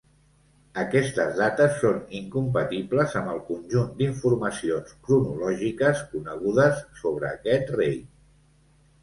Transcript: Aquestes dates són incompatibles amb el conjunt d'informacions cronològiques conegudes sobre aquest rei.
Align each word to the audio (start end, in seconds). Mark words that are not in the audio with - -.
Aquestes 0.83 1.33
dates 1.41 1.75
són 1.81 1.99
incompatibles 2.19 3.13
amb 3.19 3.33
el 3.35 3.43
conjunt 3.51 3.93
d'informacions 4.01 4.97
cronològiques 5.09 6.03
conegudes 6.15 6.83
sobre 7.05 7.31
aquest 7.39 7.73
rei. 7.79 7.97